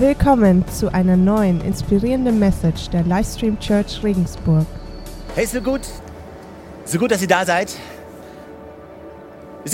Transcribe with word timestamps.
Willkommen 0.00 0.64
zu 0.68 0.94
einer 0.94 1.16
neuen 1.16 1.60
inspirierenden 1.60 2.38
Message 2.38 2.88
der 2.90 3.02
Livestream 3.02 3.58
Church 3.58 4.00
Regensburg. 4.04 4.64
Hey, 5.34 5.44
so 5.44 5.60
gut, 5.60 5.80
so 6.84 7.00
gut, 7.00 7.10
dass 7.10 7.20
ihr 7.20 7.26
da 7.26 7.44
seid. 7.44 7.74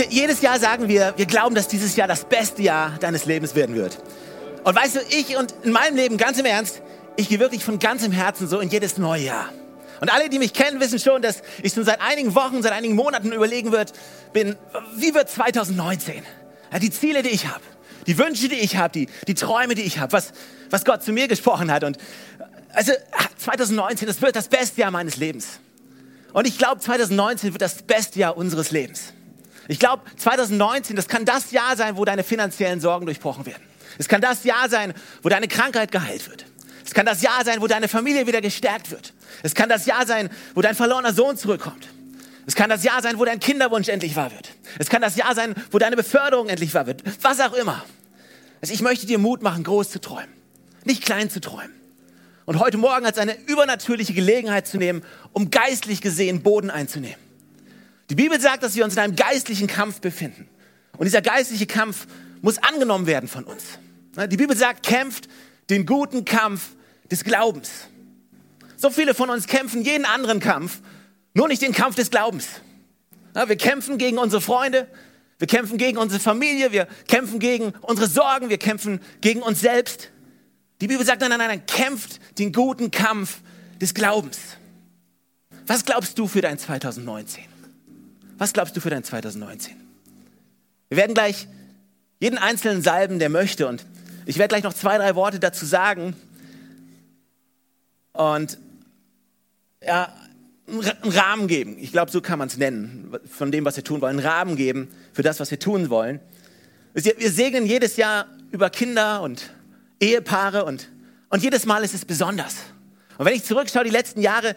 Jedes 0.09 0.41
Jahr 0.41 0.59
sagen 0.59 0.89
wir, 0.89 1.13
wir 1.19 1.27
glauben, 1.27 1.55
dass 1.55 1.69
dieses 1.69 1.95
Jahr 1.97 2.09
das 2.09 2.25
beste 2.25 2.63
Jahr 2.63 2.93
deines 3.01 3.27
Lebens 3.27 3.55
werden 3.55 3.75
wird. 3.75 3.99
Und 4.65 4.75
weißt 4.75 4.97
du, 4.97 5.01
ich 5.11 5.37
und 5.37 5.55
in 5.63 5.73
meinem 5.73 5.95
Leben, 5.95 6.17
ganz 6.17 6.39
im 6.39 6.47
Ernst, 6.47 6.81
ich 7.17 7.29
gehe 7.29 7.39
wirklich 7.39 7.63
von 7.63 7.79
ganzem 7.79 8.11
Herzen 8.11 8.49
so 8.49 8.61
in 8.61 8.71
jedes 8.71 8.97
neue 8.97 9.25
Jahr. 9.25 9.51
Und 10.01 10.11
alle, 10.11 10.31
die 10.31 10.39
mich 10.39 10.55
kennen, 10.55 10.81
wissen 10.81 10.99
schon, 10.99 11.21
dass 11.21 11.43
ich 11.63 11.75
schon 11.75 11.85
seit 11.85 12.01
einigen 12.01 12.35
Wochen, 12.35 12.63
seit 12.63 12.73
einigen 12.73 12.95
Monaten 12.95 13.31
überlegen 13.31 13.73
wird, 13.73 13.93
bin, 14.33 14.57
wie 14.97 15.15
wird 15.15 15.29
2019? 15.29 16.23
Ja, 16.73 16.79
die 16.79 16.91
Ziele, 16.91 17.23
die 17.23 17.29
ich 17.29 17.47
habe, 17.47 17.61
die 18.07 18.19
Wünsche, 18.19 18.49
die 18.49 18.57
ich 18.57 18.77
habe, 18.77 18.93
die, 18.93 19.09
die 19.27 19.35
Träume, 19.35 19.75
die 19.75 19.83
ich 19.83 19.99
habe, 19.99 20.13
was, 20.13 20.33
was 20.71 20.85
Gott 20.85 21.03
zu 21.03 21.13
mir 21.13 21.29
gesprochen 21.29 21.71
hat. 21.71 21.85
Und 21.85 21.99
also 22.73 22.93
2019, 23.39 24.07
das 24.07 24.21
wird 24.23 24.37
das 24.37 24.49
beste 24.49 24.81
Jahr 24.81 24.91
meines 24.91 25.17
Lebens. 25.17 25.61
Und 26.33 26.47
ich 26.47 26.59
glaube, 26.59 26.81
2019 26.81 27.53
wird 27.53 27.63
das 27.63 27.83
beste 27.83 28.19
Jahr 28.19 28.37
unseres 28.37 28.71
Lebens. 28.71 29.13
Ich 29.69 29.79
glaube, 29.79 30.03
2019, 30.17 30.97
das 30.97 31.09
kann 31.09 31.25
das 31.25 31.53
Jahr 31.53 31.77
sein, 31.77 31.97
wo 31.97 32.05
deine 32.05 32.23
finanziellen 32.23 32.81
Sorgen 32.81 33.07
durchbrochen 33.07 33.47
werden. 33.47 33.63
Es 33.99 34.09
kann 34.09 34.21
das 34.21 34.45
Jahr 34.45 34.69
sein, 34.69 34.93
wo 35.23 35.29
deine 35.29 35.49
Krankheit 35.49 35.93
geheilt 35.93 36.29
wird. 36.29 36.45
Es 36.85 36.93
kann 36.93 37.07
das 37.07 37.23
Jahr 37.23 37.45
sein, 37.45 37.61
wo 37.61 37.67
deine 37.67 37.89
Familie 37.89 38.27
wieder 38.27 38.41
gestärkt 38.41 38.91
wird. 38.91 39.15
Es 39.43 39.55
kann 39.55 39.69
das 39.69 39.87
Jahr 39.87 40.07
sein, 40.07 40.29
wo 40.55 40.61
dein 40.61 40.75
verlorener 40.75 41.15
Sohn 41.15 41.37
zurückkommt. 41.37 41.89
Es 42.47 42.55
kann 42.55 42.71
das 42.71 42.85
Jahr 42.85 43.03
sein, 43.03 43.19
wo 43.19 43.25
dein 43.25 43.41
Kinderwunsch 43.41 43.89
endlich 43.89 44.17
wahr 44.17 44.31
wird. 44.33 44.51
Es 44.79 44.89
kann 44.89 45.03
das 45.03 45.17
Jahr 45.17 45.35
sein, 45.35 45.55
wo 45.71 45.79
deine 45.79 45.97
Beförderung 45.97 46.49
endlich 46.49 46.75
wahr 46.75 46.87
wird. 46.87 47.03
Was 47.23 47.41
auch 47.41 47.55
immer. 47.55 47.85
Also 48.61 48.75
ich 48.75 48.83
möchte 48.83 49.07
dir 49.07 49.19
Mut 49.19 49.43
machen, 49.43 49.65
groß 49.65 49.91
zu 49.91 50.01
träumen, 50.01 50.33
nicht 50.85 51.05
klein 51.05 51.31
zu 51.31 51.41
träumen. 51.41 51.73
Und 52.47 52.59
heute 52.59 52.77
Morgen 52.77 53.07
als 53.07 53.17
eine 53.17 53.37
übernatürliche 53.47 54.13
Gelegenheit 54.13 54.67
zu 54.67 54.77
nehmen, 54.77 55.03
um 55.33 55.51
geistlich 55.51 56.03
gesehen 56.03 56.43
Boden 56.43 56.71
einzunehmen. 56.71 57.19
Die 58.11 58.15
Bibel 58.15 58.39
sagt, 58.39 58.63
dass 58.63 58.75
wir 58.75 58.85
uns 58.85 58.95
in 58.95 59.01
einem 59.01 59.17
geistlichen 59.17 59.67
Kampf 59.67 60.01
befinden. 60.01 60.49
Und 60.99 61.07
dieser 61.07 61.23
geistliche 61.23 61.67
Kampf 61.67 62.07
muss 62.43 62.59
angenommen 62.59 63.07
werden 63.07 63.29
von 63.29 63.45
uns. 63.45 63.65
Die 64.31 64.37
Bibel 64.37 64.57
sagt, 64.57 64.85
kämpft 64.85 65.29
den 65.71 65.87
guten 65.87 66.25
Kampf 66.25 66.71
des 67.11 67.25
Glaubens. 67.25 67.71
So 68.77 68.91
viele 68.91 69.15
von 69.15 69.31
uns 69.31 69.47
kämpfen 69.47 69.83
jeden 69.83 70.05
anderen 70.05 70.41
Kampf, 70.41 70.81
nur 71.35 71.49
nicht 71.49 71.63
den 71.63 71.73
Kampf 71.73 71.97
des 71.97 72.11
Glaubens. 72.11 72.47
wir 73.35 73.57
kämpfen 73.57 73.99
gegen 73.99 74.19
unsere 74.19 74.41
Freunde, 74.41 74.89
wir 75.39 75.49
kämpfen 75.49 75.77
gegen 75.77 75.99
unsere 75.99 76.21
Familie, 76.21 76.73
wir 76.73 76.87
kämpfen 77.09 77.41
gegen 77.41 77.73
unsere 77.83 78.09
Sorgen, 78.09 78.49
wir 78.49 78.59
kämpfen 78.59 79.01
gegen 79.21 79.43
uns 79.43 79.61
selbst. 79.61 80.11
Die 80.81 80.87
Bibel 80.87 81.05
sagt, 81.05 81.21
nein, 81.21 81.31
nein, 81.31 81.41
nein, 81.41 81.67
kämpft 81.67 82.21
den 82.39 82.53
guten 82.53 82.91
Kampf 82.91 83.41
des 83.81 83.95
Glaubens. 83.95 84.39
Was 85.67 85.85
glaubst 85.85 86.19
du 86.19 86.27
für 86.29 86.41
dein 86.41 86.59
2019? 86.59 87.45
Was 88.39 88.53
glaubst 88.53 88.77
du 88.77 88.81
für 88.81 88.91
dein 88.91 89.05
2019? 89.05 89.75
Wir 90.89 90.97
werden 90.97 91.15
gleich 91.15 91.49
jeden 92.21 92.39
einzelnen 92.39 92.83
salben, 92.83 93.19
der 93.19 93.29
möchte. 93.29 93.67
Und 93.67 93.85
ich 94.27 94.39
werde 94.39 94.49
gleich 94.49 94.63
noch 94.63 94.75
zwei, 94.75 94.99
drei 94.99 95.15
Worte 95.15 95.41
dazu 95.41 95.67
sagen. 95.67 96.15
Und 98.13 98.59
ja, 99.83 100.15
einen 100.67 101.13
Rahmen 101.13 101.47
geben. 101.47 101.77
Ich 101.79 101.93
glaube, 101.93 102.11
so 102.11 102.21
kann 102.21 102.39
man 102.39 102.49
es 102.49 102.57
nennen, 102.57 103.15
von 103.31 103.53
dem, 103.53 103.65
was 103.65 103.77
wir 103.77 103.85
tun 103.85 104.01
wollen. 104.01 104.19
Einen 104.19 104.27
Rahmen 104.27 104.57
geben 104.57 104.89
für 105.13 105.23
das, 105.23 105.41
was 105.41 105.51
wir 105.51 105.59
tun 105.59 105.91
wollen. 105.91 106.21
Wir 106.95 107.31
segnen 107.31 107.67
jedes 107.67 107.97
Jahr 107.97 108.27
über 108.51 108.71
Kinder 108.71 109.23
und 109.23 109.51
Ehepaare 110.01 110.65
und, 110.65 110.89
und 111.29 111.43
jedes 111.43 111.67
Mal 111.67 111.83
ist 111.83 111.95
es 111.95 112.05
besonders. 112.05 112.57
Und 113.19 113.27
wenn 113.27 113.35
ich 113.35 113.45
zurückschaue, 113.45 113.85
die 113.85 113.91
letzten 113.91 114.21
Jahre, 114.21 114.55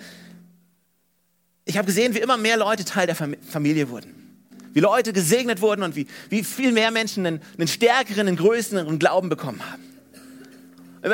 ich 1.65 1.77
habe 1.77 1.87
gesehen, 1.87 2.13
wie 2.13 2.19
immer 2.19 2.37
mehr 2.37 2.57
Leute 2.57 2.85
Teil 2.85 3.07
der 3.07 3.15
Familie 3.15 3.89
wurden. 3.89 4.13
Wie 4.73 4.79
Leute 4.79 5.13
gesegnet 5.13 5.61
wurden 5.61 5.81
und 5.81 5.95
wie, 5.95 6.07
wie 6.29 6.43
viel 6.43 6.71
mehr 6.71 6.91
Menschen 6.91 7.25
einen, 7.25 7.41
einen 7.57 7.67
stärkeren, 7.67 8.27
einen 8.27 8.37
größeren 8.37 8.99
Glauben 8.99 9.29
bekommen 9.29 9.61
haben. 9.69 9.83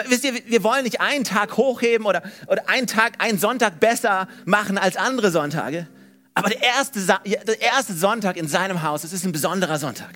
Wisst 0.07 0.23
ihr, 0.23 0.33
wir 0.45 0.63
wollen 0.63 0.83
nicht 0.83 1.01
einen 1.01 1.23
Tag 1.23 1.57
hochheben 1.57 2.05
oder, 2.05 2.23
oder 2.47 2.69
einen 2.69 2.87
Tag, 2.87 3.13
einen 3.19 3.37
Sonntag 3.37 3.79
besser 3.79 4.27
machen 4.45 4.77
als 4.77 4.97
andere 4.97 5.31
Sonntage. 5.31 5.87
Aber 6.33 6.49
der 6.49 6.63
erste, 6.63 6.99
der 7.25 7.61
erste 7.61 7.93
Sonntag 7.93 8.37
in 8.37 8.47
seinem 8.47 8.81
Haus, 8.81 9.03
es 9.03 9.13
ist 9.13 9.25
ein 9.25 9.31
besonderer 9.31 9.77
Sonntag. 9.77 10.15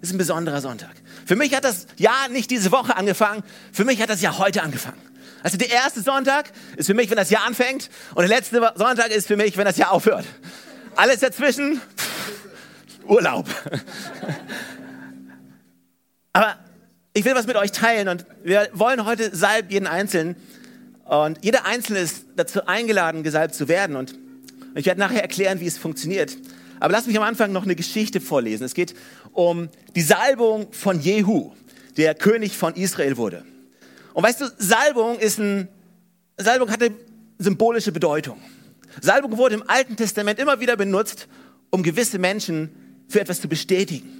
Es 0.00 0.10
ist 0.10 0.14
ein 0.14 0.18
besonderer 0.18 0.60
Sonntag. 0.60 0.94
Für 1.26 1.34
mich 1.34 1.54
hat 1.54 1.64
das 1.64 1.86
Jahr 1.96 2.28
nicht 2.28 2.50
diese 2.50 2.70
Woche 2.70 2.96
angefangen, 2.96 3.42
für 3.72 3.84
mich 3.84 4.00
hat 4.00 4.10
das 4.10 4.22
Jahr 4.22 4.38
heute 4.38 4.62
angefangen. 4.62 5.00
Also 5.42 5.56
der 5.56 5.70
erste 5.70 6.00
Sonntag 6.00 6.52
ist 6.76 6.86
für 6.86 6.94
mich, 6.94 7.10
wenn 7.10 7.16
das 7.16 7.30
Jahr 7.30 7.46
anfängt 7.46 7.90
und 8.14 8.22
der 8.22 8.28
letzte 8.28 8.72
Sonntag 8.76 9.10
ist 9.10 9.26
für 9.26 9.36
mich, 9.36 9.56
wenn 9.56 9.64
das 9.64 9.76
Jahr 9.76 9.92
aufhört. 9.92 10.24
Alles 10.94 11.20
dazwischen, 11.20 11.80
pff, 11.96 13.06
Urlaub. 13.06 13.46
Aber 16.32 16.56
ich 17.18 17.24
will 17.24 17.34
was 17.34 17.48
mit 17.48 17.56
euch 17.56 17.72
teilen 17.72 18.06
und 18.06 18.26
wir 18.44 18.68
wollen 18.74 19.04
heute 19.04 19.34
salben 19.34 19.70
jeden 19.70 19.88
Einzelnen. 19.88 20.36
Und 21.04 21.44
jeder 21.44 21.66
Einzelne 21.66 21.98
ist 21.98 22.26
dazu 22.36 22.66
eingeladen, 22.66 23.24
gesalbt 23.24 23.56
zu 23.56 23.66
werden. 23.66 23.96
Und 23.96 24.16
ich 24.76 24.86
werde 24.86 25.00
nachher 25.00 25.22
erklären, 25.22 25.58
wie 25.58 25.66
es 25.66 25.78
funktioniert. 25.78 26.36
Aber 26.78 26.92
lass 26.92 27.08
mich 27.08 27.16
am 27.16 27.24
Anfang 27.24 27.50
noch 27.50 27.64
eine 27.64 27.74
Geschichte 27.74 28.20
vorlesen. 28.20 28.62
Es 28.62 28.74
geht 28.74 28.94
um 29.32 29.68
die 29.96 30.00
Salbung 30.02 30.72
von 30.72 31.00
Jehu, 31.00 31.50
der 31.96 32.14
König 32.14 32.56
von 32.56 32.74
Israel 32.74 33.16
wurde. 33.16 33.44
Und 34.14 34.22
weißt 34.22 34.40
du, 34.40 34.44
Salbung 34.56 35.18
ist 35.18 35.40
ein, 35.40 35.66
Salbung 36.36 36.70
hat 36.70 36.80
eine 36.80 36.94
symbolische 37.38 37.90
Bedeutung. 37.90 38.40
Salbung 39.00 39.36
wurde 39.36 39.56
im 39.56 39.64
Alten 39.68 39.96
Testament 39.96 40.38
immer 40.38 40.60
wieder 40.60 40.76
benutzt, 40.76 41.26
um 41.70 41.82
gewisse 41.82 42.20
Menschen 42.20 42.70
für 43.08 43.20
etwas 43.20 43.40
zu 43.40 43.48
bestätigen 43.48 44.18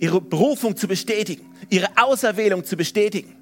ihre 0.00 0.20
Berufung 0.20 0.76
zu 0.76 0.88
bestätigen, 0.88 1.46
ihre 1.68 1.88
Auserwählung 1.96 2.64
zu 2.64 2.76
bestätigen. 2.76 3.36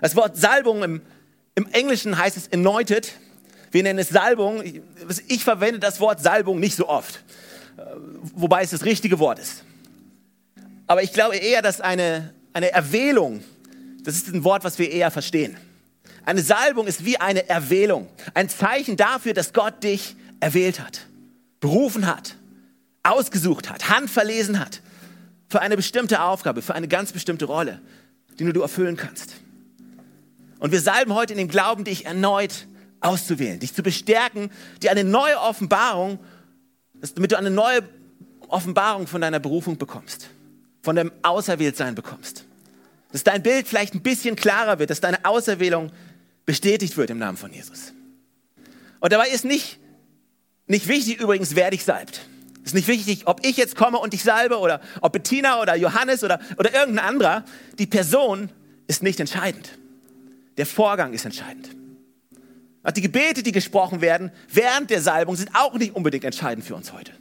Das 0.00 0.14
Wort 0.14 0.36
Salbung 0.36 0.82
im, 0.82 1.00
im 1.54 1.66
Englischen 1.72 2.16
heißt 2.16 2.36
es 2.36 2.52
anointed. 2.52 3.12
Wir 3.70 3.82
nennen 3.82 3.98
es 3.98 4.10
Salbung. 4.10 4.62
Ich, 5.28 5.42
verwende 5.42 5.80
das 5.80 5.98
Wort 5.98 6.20
Salbung 6.20 6.60
nicht 6.60 6.76
so 6.76 6.88
oft, 6.88 7.24
äh, 7.78 7.82
wobei 8.34 8.62
es 8.62 8.70
das 8.70 8.84
richtige 8.84 9.18
Wort 9.18 9.38
ist. 9.38 9.64
Aber 10.86 11.02
ich 11.02 11.12
glaube 11.12 11.36
eher, 11.36 11.62
dass 11.62 11.80
eine, 11.80 12.34
eine 12.52 12.70
Erwählung, 12.70 13.42
das 14.04 14.16
ist 14.16 14.28
ein 14.28 14.44
Wort, 14.44 14.64
was 14.64 14.78
wir 14.78 14.90
eher 14.90 15.10
verstehen. 15.10 15.56
Eine 16.26 16.42
Salbung 16.42 16.86
ist 16.86 17.04
wie 17.04 17.16
eine 17.16 17.48
Erwählung, 17.48 18.08
ein 18.34 18.50
Zeichen 18.50 18.96
dafür, 18.96 19.32
dass 19.32 19.54
Gott 19.54 19.82
dich 19.82 20.16
erwählt 20.38 20.80
hat, 20.80 21.06
berufen 21.60 22.06
hat, 22.06 22.36
ausgesucht 23.02 23.70
hat, 23.70 23.88
handverlesen 23.88 24.60
hat, 24.60 24.82
für 25.52 25.60
eine 25.60 25.76
bestimmte 25.76 26.22
Aufgabe, 26.22 26.62
für 26.62 26.74
eine 26.74 26.88
ganz 26.88 27.12
bestimmte 27.12 27.44
Rolle, 27.44 27.78
die 28.38 28.44
nur 28.44 28.54
du 28.54 28.62
erfüllen 28.62 28.96
kannst. 28.96 29.34
Und 30.58 30.72
wir 30.72 30.80
salben 30.80 31.12
heute 31.12 31.34
in 31.34 31.38
dem 31.38 31.48
Glauben, 31.48 31.84
dich 31.84 32.06
erneut 32.06 32.66
auszuwählen, 33.00 33.60
dich 33.60 33.74
zu 33.74 33.82
bestärken, 33.82 34.50
dir 34.82 34.90
eine 34.90 35.04
neue 35.04 35.38
Offenbarung, 35.38 36.18
damit 37.14 37.32
du 37.32 37.36
eine 37.36 37.50
neue 37.50 37.82
Offenbarung 38.48 39.06
von 39.06 39.20
deiner 39.20 39.40
Berufung 39.40 39.76
bekommst, 39.76 40.30
von 40.82 40.96
deinem 40.96 41.12
Auserwähltsein 41.20 41.94
bekommst. 41.94 42.46
Dass 43.12 43.22
dein 43.22 43.42
Bild 43.42 43.68
vielleicht 43.68 43.92
ein 43.94 44.02
bisschen 44.02 44.36
klarer 44.36 44.78
wird, 44.78 44.88
dass 44.88 45.00
deine 45.00 45.22
Auserwählung 45.26 45.92
bestätigt 46.46 46.96
wird 46.96 47.10
im 47.10 47.18
Namen 47.18 47.36
von 47.36 47.52
Jesus. 47.52 47.92
Und 49.00 49.12
dabei 49.12 49.28
ist 49.28 49.44
nicht, 49.44 49.78
nicht 50.66 50.88
wichtig 50.88 51.20
übrigens, 51.20 51.54
wer 51.54 51.70
dich 51.70 51.84
salbt. 51.84 52.22
Es 52.62 52.70
ist 52.70 52.74
nicht 52.74 52.88
wichtig, 52.88 53.26
ob 53.26 53.44
ich 53.44 53.56
jetzt 53.56 53.74
komme 53.74 53.98
und 53.98 54.12
dich 54.12 54.22
salbe 54.22 54.58
oder 54.58 54.80
ob 55.00 55.12
Bettina 55.12 55.60
oder 55.60 55.74
Johannes 55.74 56.22
oder, 56.22 56.38
oder 56.58 56.72
irgendein 56.72 57.04
anderer. 57.04 57.44
Die 57.78 57.86
Person 57.86 58.50
ist 58.86 59.02
nicht 59.02 59.18
entscheidend. 59.18 59.70
Der 60.56 60.66
Vorgang 60.66 61.12
ist 61.12 61.24
entscheidend. 61.24 61.70
die 62.94 63.00
Gebete, 63.00 63.42
die 63.42 63.52
gesprochen 63.52 64.00
werden 64.00 64.30
während 64.48 64.90
der 64.90 65.00
Salbung, 65.00 65.34
sind 65.34 65.50
auch 65.54 65.74
nicht 65.74 65.96
unbedingt 65.96 66.24
entscheidend 66.24 66.64
für 66.64 66.76
uns 66.76 66.92
heute. 66.92 67.12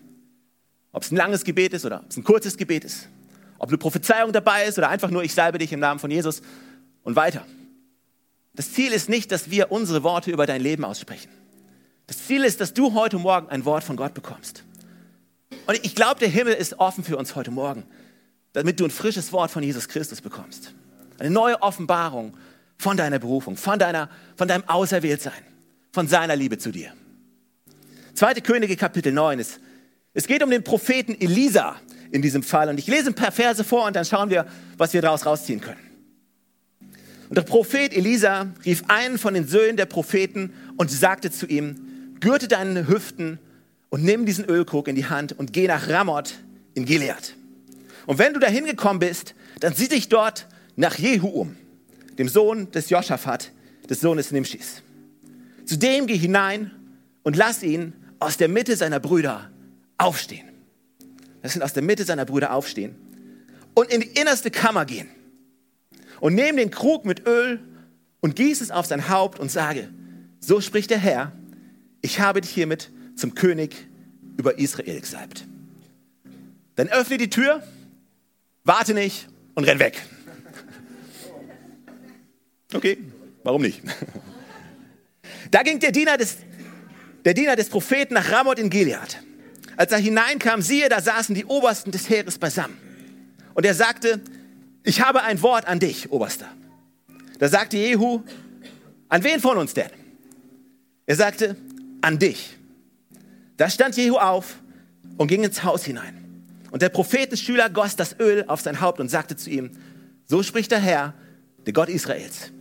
Ob 0.92 1.04
es 1.04 1.12
ein 1.12 1.16
langes 1.16 1.44
Gebet 1.44 1.74
ist 1.74 1.86
oder 1.86 2.02
ob 2.04 2.10
es 2.10 2.18
ein 2.18 2.24
kurzes 2.24 2.58
Gebet 2.58 2.84
ist. 2.84 3.08
Ob 3.58 3.70
eine 3.70 3.78
Prophezeiung 3.78 4.34
dabei 4.34 4.66
ist 4.66 4.78
oder 4.78 4.90
einfach 4.90 5.10
nur, 5.10 5.24
ich 5.24 5.34
salbe 5.34 5.58
dich 5.58 5.72
im 5.72 5.80
Namen 5.80 6.00
von 6.00 6.12
Jesus 6.12 6.42
und 7.04 7.16
weiter. 7.16 7.46
Das 8.54 8.74
Ziel 8.74 8.92
ist 8.92 9.08
nicht, 9.08 9.32
dass 9.32 9.50
wir 9.50 9.72
unsere 9.72 10.04
Worte 10.04 10.30
über 10.30 10.46
dein 10.46 10.62
Leben 10.62 10.84
aussprechen. 10.84 11.30
Das 12.08 12.28
Ziel 12.28 12.44
ist, 12.44 12.60
dass 12.60 12.74
du 12.74 12.94
heute 12.94 13.18
Morgen 13.18 13.48
ein 13.50 13.64
Wort 13.64 13.84
von 13.84 13.96
Gott 13.96 14.14
bekommst. 14.14 14.66
Und 15.68 15.80
ich 15.84 15.96
glaube, 15.96 16.20
der 16.20 16.30
Himmel 16.30 16.54
ist 16.54 16.80
offen 16.80 17.04
für 17.04 17.18
uns 17.18 17.36
heute 17.36 17.52
Morgen, 17.52 17.84
damit 18.54 18.80
du 18.80 18.86
ein 18.86 18.92
frisches 18.92 19.32
Wort 19.32 19.52
von 19.52 19.64
Jesus 19.64 19.88
Christus 19.88 20.22
bekommst. 20.22 20.74
Eine 21.20 21.30
neue 21.30 21.62
Offenbarung 21.62 22.36
von 22.78 22.98
deiner 22.98 23.20
Berufung, 23.20 23.58
von, 23.58 23.80
deiner, 23.80 24.10
von 24.36 24.48
deinem 24.48 24.68
Auserwähltsein, 24.68 25.44
von 25.92 26.08
seiner 26.08 26.36
Liebe 26.36 26.58
zu 26.58 26.72
dir. 26.72 26.94
Zweite 28.14 28.42
Könige 28.42 28.76
Kapitel 28.76 29.12
9 29.12 29.40
ist, 29.40 29.60
es 30.14 30.28
geht 30.28 30.44
um 30.44 30.50
den 30.50 30.64
Propheten 30.64 31.20
Elisa 31.20 31.78
in 32.12 32.22
diesem 32.22 32.44
Fall. 32.44 32.70
Und 32.70 32.78
ich 32.78 32.88
lese 32.88 33.08
ein 33.08 33.16
paar 33.16 33.32
Verse 33.32 33.64
vor 33.64 33.86
und 33.86 33.96
dann 33.96 34.06
schauen 34.06 34.30
wir, 34.30 34.46
was 34.78 34.94
wir 34.94 35.02
daraus 35.02 35.26
rausziehen 35.26 35.62
können. 35.62 35.80
Und 37.30 37.38
der 37.38 37.44
Prophet 37.44 37.94
Elisa 37.94 38.48
rief 38.66 38.84
einen 38.90 39.18
von 39.18 39.34
den 39.34 39.48
Söhnen 39.48 39.78
der 39.78 39.86
Propheten 39.86 40.54
und 40.76 40.92
sagte 40.92 41.32
zu 41.32 41.46
ihm, 41.46 42.18
gürte 42.20 42.50
deine 42.50 42.90
Hüften 42.90 43.40
und 43.92 44.04
nimm 44.04 44.26
diesen 44.26 44.46
Ölkrug 44.46 44.88
in 44.88 44.96
die 44.96 45.06
Hand 45.06 45.38
und 45.38 45.54
geh 45.54 45.68
nach 45.68 45.88
Ramoth 45.88 46.34
in 46.74 46.86
Gilead. 46.86 47.36
Und 48.08 48.18
wenn 48.18 48.34
du 48.34 48.40
da 48.40 48.48
hingekommen 48.48 49.00
bist, 49.00 49.36
dann 49.60 49.76
sieh 49.76 49.90
dich 49.90 50.10
dort 50.10 50.48
nach 50.76 50.98
Jehu 50.98 51.28
um, 51.28 51.56
dem 52.18 52.28
Sohn 52.28 52.72
des 52.72 52.90
Joschafat, 52.90 53.52
des 53.90 54.00
Sohnes 54.00 54.32
Nimschis. 54.32 54.82
Zu 55.66 55.78
dem 55.78 56.08
geh 56.08 56.18
hinein 56.18 56.72
und 57.22 57.36
lass 57.36 57.62
ihn 57.62 57.94
aus 58.20 58.38
der 58.38 58.48
Mitte 58.48 58.76
seiner 58.76 59.00
Brüder 59.00 59.52
aufstehen. 59.98 60.48
Lass 61.44 61.56
ihn 61.56 61.62
aus 61.62 61.74
der 61.74 61.84
Mitte 61.84 62.06
seiner 62.06 62.26
Brüder 62.26 62.54
aufstehen 62.54 62.96
und 63.74 63.92
in 63.92 64.02
die 64.02 64.20
innerste 64.20 64.52
Kammer 64.52 64.86
gehen 64.86 65.10
und 66.22 66.36
nehme 66.36 66.60
den 66.60 66.72
Krug 66.72 67.04
mit 67.04 67.28
Öl 67.28 67.60
und 68.22 68.38
gieße 68.38 68.64
es 68.64 68.72
auf 68.72 68.86
sein 68.86 69.10
Haupt 69.10 69.40
und 69.40 69.52
sage, 69.52 69.90
so 70.40 70.62
spricht 70.62 70.92
der 70.92 70.98
Herr, 70.98 71.34
ich 72.02 72.22
habe 72.22 72.42
dich 72.42 72.52
hiermit 72.52 72.90
zum 73.16 73.36
König 73.36 73.76
über 74.38 74.58
Israel 74.58 75.00
gesalbt. 75.00 75.46
Dann 76.76 76.88
öffne 76.88 77.18
die 77.18 77.30
Tür, 77.30 77.64
warte 78.64 78.94
nicht 78.94 79.28
und 79.56 79.66
renn 79.66 79.80
weg. 79.80 80.02
Okay, 82.74 82.98
warum 83.44 83.62
nicht? 83.62 83.82
Da 85.52 85.64
ging 85.64 85.80
der 85.80 85.92
Diener 85.92 86.18
des, 86.18 86.38
der 87.26 87.34
Diener 87.34 87.56
des 87.56 87.70
Propheten 87.70 88.14
nach 88.14 88.32
Ramoth 88.32 88.60
in 88.60 88.70
Gilead. 88.70 89.22
Als 89.76 89.92
er 89.92 89.98
hineinkam, 89.98 90.62
siehe, 90.62 90.88
da 90.90 91.02
saßen 91.02 91.36
die 91.36 91.46
Obersten 91.46 91.92
des 91.92 92.10
Heeres 92.10 92.38
beisammen. 92.38 92.78
Und 93.54 93.66
er 93.66 93.74
sagte, 93.74 94.22
ich 94.84 95.02
habe 95.02 95.24
ein 95.24 95.42
Wort 95.42 95.68
an 95.68 95.80
dich, 95.80 96.12
Oberster. 96.12 96.50
Da 97.40 97.50
sagte 97.50 97.78
Jehu, 97.78 98.22
an 99.10 99.24
wen 99.24 99.40
von 99.40 99.58
uns 99.58 99.74
denn? 99.74 99.90
Er 101.06 101.16
sagte, 101.16 101.58
an 102.02 102.20
dich. 102.20 102.58
Da 103.58 103.70
stand 103.70 103.96
Jehu 103.98 104.18
auf 104.18 104.56
und 105.18 105.28
ging 105.28 105.44
ins 105.44 105.64
Haus 105.64 105.84
hinein. 105.84 106.18
Und 106.72 106.82
der 106.82 106.90
Prophetenschüler 106.90 107.70
goss 107.70 107.96
das 107.96 108.18
Öl 108.20 108.46
auf 108.48 108.62
sein 108.62 108.82
Haupt 108.82 109.00
und 109.00 109.10
sagte 109.10 109.36
zu 109.36 109.50
ihm, 109.50 109.72
so 110.26 110.42
spricht 110.42 110.72
der 110.72 110.80
Herr, 110.80 111.14
der 111.66 111.74
Gott 111.74 111.90
Israels. 111.90 112.52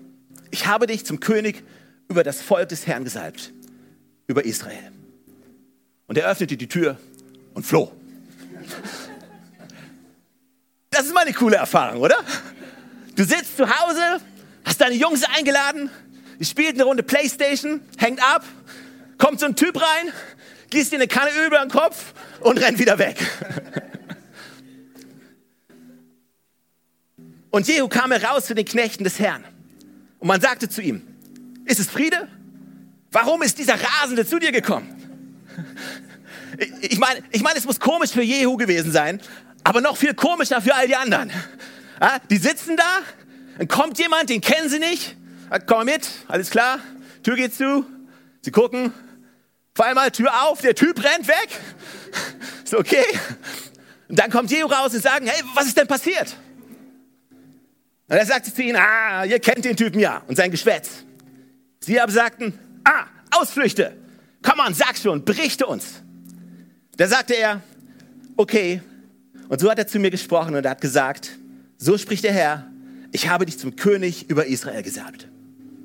Ich 0.50 0.66
habe 0.66 0.86
dich 0.86 1.06
zum 1.06 1.20
König 1.20 1.62
über 2.08 2.24
das 2.24 2.42
Volk 2.42 2.68
des 2.68 2.86
Herrn 2.86 3.04
gesalbt, 3.04 3.52
über 4.26 4.44
Israel. 4.44 4.90
Und 6.06 6.18
er 6.18 6.28
öffnete 6.28 6.56
die 6.56 6.66
Tür 6.66 6.98
und 7.54 7.64
floh. 7.64 7.92
Das 10.90 11.06
ist 11.06 11.14
mal 11.14 11.20
eine 11.20 11.32
coole 11.32 11.56
Erfahrung, 11.56 12.00
oder? 12.00 12.16
Du 13.14 13.22
sitzt 13.22 13.56
zu 13.56 13.64
Hause, 13.68 14.20
hast 14.64 14.80
deine 14.80 14.96
Jungs 14.96 15.22
eingeladen, 15.22 15.88
die 16.40 16.44
spielt 16.44 16.74
eine 16.74 16.82
Runde 16.82 17.02
Playstation, 17.04 17.80
hängt 17.96 18.20
ab, 18.22 18.44
kommt 19.18 19.38
so 19.38 19.46
ein 19.46 19.54
Typ 19.54 19.80
rein, 19.80 20.12
gießt 20.70 20.92
dir 20.92 20.96
eine 20.96 21.08
Kanne 21.08 21.30
Öl 21.32 21.46
über 21.46 21.58
den 21.58 21.70
Kopf 21.70 22.14
und 22.40 22.58
rennt 22.58 22.78
wieder 22.78 22.98
weg. 22.98 23.16
Und 27.50 27.66
Jehu 27.66 27.88
kam 27.88 28.12
heraus 28.12 28.46
zu 28.46 28.54
den 28.54 28.64
Knechten 28.64 29.04
des 29.04 29.18
Herrn. 29.18 29.44
Und 30.20 30.28
man 30.28 30.40
sagte 30.40 30.68
zu 30.68 30.80
ihm, 30.80 31.02
ist 31.64 31.80
es 31.80 31.88
Friede? 31.88 32.28
Warum 33.10 33.42
ist 33.42 33.58
dieser 33.58 33.74
Rasende 33.74 34.24
zu 34.24 34.38
dir 34.38 34.52
gekommen? 34.52 34.96
Ich 36.80 36.98
meine, 36.98 37.22
ich 37.30 37.42
meine, 37.42 37.58
es 37.58 37.64
muss 37.64 37.80
komisch 37.80 38.10
für 38.10 38.22
Jehu 38.22 38.56
gewesen 38.56 38.92
sein, 38.92 39.20
aber 39.64 39.80
noch 39.80 39.96
viel 39.96 40.14
komischer 40.14 40.60
für 40.60 40.74
all 40.74 40.86
die 40.86 40.96
anderen. 40.96 41.32
Die 42.30 42.36
sitzen 42.36 42.76
da, 42.76 42.98
dann 43.58 43.68
kommt 43.68 43.98
jemand, 43.98 44.30
den 44.30 44.40
kennen 44.40 44.68
sie 44.68 44.78
nicht. 44.78 45.16
Komm 45.66 45.78
mal 45.78 45.84
mit, 45.84 46.08
alles 46.28 46.50
klar, 46.50 46.78
Tür 47.22 47.36
geht 47.36 47.54
zu. 47.54 47.84
Sie 48.42 48.50
gucken, 48.52 48.92
auf 49.80 49.86
einmal 49.86 50.10
Tür 50.10 50.30
auf, 50.44 50.60
der 50.60 50.74
Typ 50.74 51.02
rennt 51.02 51.26
weg. 51.26 51.48
Ist 52.62 52.74
okay. 52.74 53.04
Und 54.08 54.18
dann 54.18 54.30
kommt 54.30 54.50
Jehu 54.50 54.66
raus 54.66 54.92
und 54.92 55.02
sagen, 55.02 55.26
hey, 55.26 55.42
was 55.54 55.66
ist 55.66 55.76
denn 55.76 55.86
passiert? 55.86 56.36
Und 58.08 58.16
er 58.16 58.26
sagte 58.26 58.52
zu 58.52 58.62
ihnen, 58.62 58.76
ah, 58.76 59.24
ihr 59.24 59.38
kennt 59.38 59.64
den 59.64 59.76
Typen 59.76 59.98
ja 59.98 60.22
und 60.26 60.36
sein 60.36 60.50
Geschwätz. 60.50 61.04
Sie 61.78 61.98
aber 61.98 62.12
sagten, 62.12 62.58
ah, 62.84 63.06
Ausflüchte. 63.30 63.96
Komm 64.42 64.60
on, 64.60 64.74
sag 64.74 64.98
schon, 64.98 65.24
berichte 65.24 65.66
uns. 65.66 66.02
Da 66.98 67.06
sagte 67.06 67.34
er, 67.34 67.62
okay. 68.36 68.82
Und 69.48 69.60
so 69.60 69.70
hat 69.70 69.78
er 69.78 69.86
zu 69.86 69.98
mir 69.98 70.10
gesprochen 70.10 70.56
und 70.56 70.66
hat 70.66 70.82
gesagt, 70.82 71.30
so 71.78 71.96
spricht 71.96 72.24
der 72.24 72.32
Herr, 72.32 72.70
ich 73.12 73.28
habe 73.28 73.46
dich 73.46 73.58
zum 73.58 73.76
König 73.76 74.28
über 74.28 74.44
Israel 74.44 74.82
gesalbt. 74.82 75.28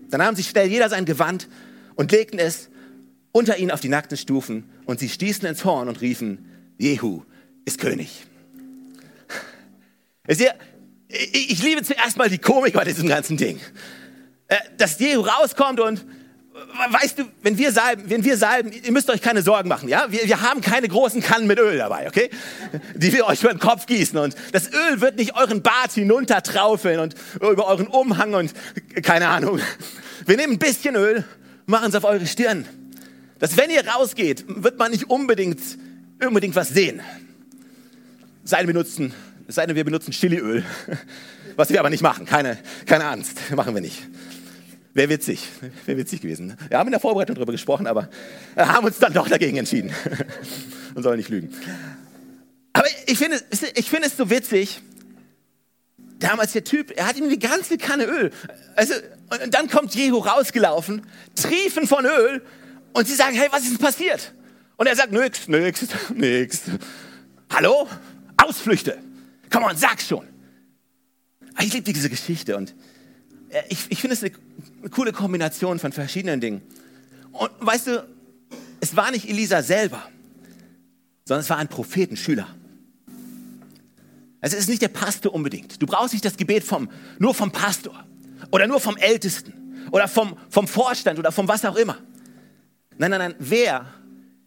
Dann 0.09 0.19
nahm 0.19 0.36
sich 0.36 0.50
schnell 0.50 0.68
jeder 0.68 0.89
sein 0.89 1.06
Gewand 1.06 1.47
und 1.95 2.12
legten 2.12 2.39
es 2.39 2.69
unter 3.35 3.57
ihnen 3.57 3.71
auf 3.71 3.81
die 3.81 3.89
nackten 3.89 4.15
Stufen 4.17 4.63
und 4.85 5.01
sie 5.01 5.09
stießen 5.09 5.45
ins 5.45 5.65
Horn 5.65 5.89
und 5.89 5.99
riefen, 5.99 6.73
Jehu 6.77 7.23
ist 7.65 7.81
König. 7.81 8.25
Ich 11.09 11.61
liebe 11.61 11.83
zuerst 11.83 12.15
mal 12.15 12.29
die 12.29 12.37
Komik 12.37 12.75
bei 12.75 12.85
diesem 12.85 13.09
ganzen 13.09 13.35
Ding. 13.35 13.59
Äh, 14.47 14.55
dass 14.77 14.97
Jehu 14.99 15.19
rauskommt 15.19 15.81
und 15.81 16.05
weißt 16.91 17.19
du, 17.19 17.23
wenn 17.41 17.57
wir 17.57 17.73
salben, 17.73 18.09
wenn 18.09 18.23
wir 18.23 18.37
salben, 18.37 18.71
ihr 18.71 18.91
müsst 18.93 19.09
euch 19.09 19.21
keine 19.21 19.41
Sorgen 19.41 19.67
machen, 19.67 19.89
ja? 19.89 20.09
Wir, 20.09 20.23
wir 20.23 20.39
haben 20.39 20.61
keine 20.61 20.87
großen 20.87 21.21
Kannen 21.21 21.45
mit 21.45 21.59
Öl 21.59 21.77
dabei, 21.77 22.07
okay? 22.07 22.29
Die 22.95 23.11
wir 23.11 23.25
euch 23.27 23.43
über 23.43 23.51
den 23.51 23.59
Kopf 23.59 23.85
gießen 23.85 24.17
und 24.17 24.33
das 24.53 24.71
Öl 24.71 25.01
wird 25.01 25.17
nicht 25.17 25.35
euren 25.35 25.61
Bart 25.61 25.91
hinuntertraufeln 25.91 27.01
und 27.01 27.15
über 27.41 27.67
euren 27.67 27.87
Umhang 27.87 28.33
und 28.33 28.53
keine 29.03 29.27
Ahnung. 29.27 29.59
Wir 30.25 30.37
nehmen 30.37 30.53
ein 30.53 30.59
bisschen 30.59 30.95
Öl, 30.95 31.25
machen 31.65 31.89
es 31.89 31.95
auf 31.95 32.05
eure 32.05 32.25
Stirn. 32.27 32.65
Dass 33.45 33.57
wenn 33.57 33.69
ihr 33.69 33.88
rausgeht, 33.88 34.44
wird 34.47 34.80
man 34.80 34.89
nicht 34.89 35.07
unbedingt, 35.07 35.59
unbedingt 36.19 36.56
was 36.56 36.69
sehen. 36.69 37.00
Sei 38.44 38.57
denn, 38.57 38.65
benutzen, 38.65 39.13
sei 39.47 39.68
denn 39.68 39.75
wir 39.75 39.83
benutzen 39.83 40.13
Chiliöl, 40.13 40.63
was 41.56 41.69
wir 41.69 41.80
aber 41.80 41.92
nicht 41.92 42.01
machen, 42.01 42.25
keine, 42.25 42.57
keine 42.88 43.06
Angst, 43.06 43.38
machen 43.56 43.75
wir 43.75 43.81
nicht. 43.81 44.01
Wäre 44.95 45.09
witzig, 45.09 45.47
wäre 45.86 45.95
witzig 45.95 46.21
gewesen. 46.21 46.57
Wir 46.69 46.80
haben 46.80 46.88
in 46.88 46.94
der 46.94 47.00
Vorbereitung 47.00 47.36
darüber 47.36 47.51
gesprochen, 47.51 47.86
aber 47.86 48.09
haben 48.57 48.88
uns 48.88 48.97
dann 48.97 49.13
doch 49.13 49.27
dagegen 49.27 49.57
entschieden 49.57 49.94
und 50.95 51.03
sollen 51.03 51.18
nicht 51.18 51.30
lügen. 51.30 51.53
Aber 52.74 52.88
ich 53.06 53.19
finde, 53.19 53.39
ich 53.75 53.88
finde 53.88 54.07
es 54.07 54.18
so 54.18 54.27
witzig, 54.31 54.81
damals 56.18 56.53
der 56.53 56.63
Typ, 56.63 56.97
er 56.97 57.06
hat 57.06 57.15
ihm 57.15 57.30
die 57.30 57.38
ganze 57.38 57.77
Kanne 57.77 58.06
Öl. 58.06 58.31
Also, 58.75 58.95
und 59.44 59.54
dann 59.54 59.69
kommt 59.69 59.94
Jehu 59.94 60.18
rausgelaufen, 60.18 61.04
triefen 61.35 61.85
von 61.85 62.07
Öl 62.07 62.42
und 62.95 63.06
sie 63.06 63.14
sagen, 63.14 63.35
hey, 63.35 63.49
was 63.52 63.64
ist 63.64 63.71
denn 63.71 63.78
passiert? 63.78 64.33
Und 64.78 64.87
er 64.87 64.95
sagt, 64.95 65.11
nix, 65.11 65.49
nix, 65.49 65.85
nix. 66.16 66.61
Hallo? 67.54 67.90
Ausflüchte. 68.37 68.97
Komm 69.52 69.64
on, 69.64 69.75
sag 69.75 70.02
schon. 70.02 70.25
Ich 71.59 71.73
liebe 71.73 71.92
diese 71.92 72.09
Geschichte 72.09 72.56
und 72.56 72.73
äh, 73.49 73.64
ich, 73.68 73.85
ich 73.90 73.99
finde 73.99 74.14
es 74.14 74.23
eine, 74.23 74.31
eine 74.80 74.90
coole 74.90 75.11
Kombination 75.11 75.78
von 75.78 75.92
verschiedenen 75.92 76.40
Dingen. 76.40 76.61
Und 77.33 77.52
weißt 77.59 77.87
du, 77.87 78.07
es 78.80 78.95
war 78.95 79.11
nicht 79.11 79.28
Elisa 79.28 79.61
selber, 79.61 80.02
sondern 81.25 81.42
es 81.42 81.49
war 81.49 81.57
ein 81.57 81.68
Prophetenschüler. 81.68 82.47
Also 84.40 84.56
es 84.56 84.64
ist 84.64 84.69
nicht 84.69 84.81
der 84.81 84.90
Pastor 84.90 85.33
unbedingt. 85.33 85.81
Du 85.81 85.85
brauchst 85.85 86.14
nicht 86.14 86.23
das 86.23 86.37
Gebet 86.37 86.64
vom, 86.64 86.90
nur 87.19 87.33
vom 87.33 87.52
Pastor 87.52 88.06
oder 88.52 88.68
nur 88.68 88.80
vom 88.80 88.95
Ältesten 88.95 89.54
oder 89.92 90.07
vom, 90.07 90.37
vom 90.49 90.68
Vorstand 90.68 91.19
oder 91.19 91.33
vom 91.33 91.49
was 91.49 91.66
auch 91.66 91.75
immer. 91.75 91.97
Nein, 92.97 93.11
nein, 93.11 93.19
nein, 93.19 93.35
wer 93.40 93.85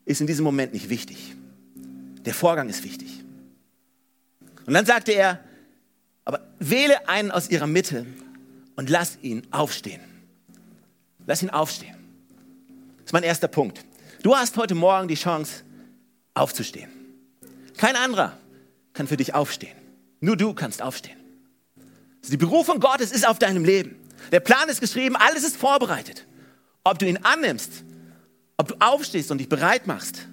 ist 0.04 0.20
in 0.20 0.26
diesem 0.26 0.44
Moment 0.44 0.72
nicht 0.72 0.88
wichtig? 0.88 1.34
Der 2.24 2.34
Vorgang 2.34 2.68
ist 2.68 2.82
wichtig. 2.82 3.24
Und 4.66 4.74
dann 4.74 4.86
sagte 4.86 5.12
er, 5.12 5.40
aber 6.24 6.46
wähle 6.58 7.08
einen 7.08 7.30
aus 7.30 7.50
ihrer 7.50 7.66
Mitte 7.66 8.06
und 8.76 8.90
lass 8.90 9.18
ihn 9.22 9.46
aufstehen. 9.50 10.00
Lass 11.26 11.42
ihn 11.42 11.50
aufstehen. 11.50 11.96
Das 12.98 13.06
ist 13.06 13.12
mein 13.12 13.22
erster 13.22 13.48
Punkt. 13.48 13.84
Du 14.22 14.34
hast 14.36 14.56
heute 14.56 14.74
Morgen 14.74 15.08
die 15.08 15.14
Chance, 15.14 15.62
aufzustehen. 16.34 16.90
Kein 17.76 17.96
anderer 17.96 18.38
kann 18.92 19.06
für 19.06 19.16
dich 19.16 19.34
aufstehen. 19.34 19.76
Nur 20.20 20.36
du 20.36 20.54
kannst 20.54 20.82
aufstehen. 20.82 21.16
Also 22.20 22.30
die 22.30 22.36
Berufung 22.36 22.80
Gottes 22.80 23.12
ist 23.12 23.26
auf 23.26 23.38
deinem 23.38 23.64
Leben. 23.64 23.96
Der 24.32 24.40
Plan 24.40 24.68
ist 24.68 24.80
geschrieben, 24.80 25.16
alles 25.16 25.44
ist 25.44 25.56
vorbereitet. 25.56 26.26
Ob 26.84 26.98
du 26.98 27.06
ihn 27.06 27.18
annimmst 27.18 27.84
ob 28.58 28.68
du 28.68 28.74
aufstehst 28.80 29.30
und 29.30 29.38
dich 29.38 29.48
bereit 29.48 29.86
machst, 29.86 30.26